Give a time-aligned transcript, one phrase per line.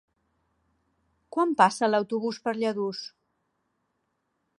[1.35, 3.03] Quan passa l'autobús per Lladurs?